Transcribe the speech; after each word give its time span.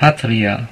patria. 0.00 0.66